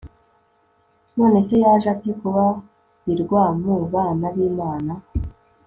[1.17, 4.93] none se yaje ate kubarirwa mu bana b'imana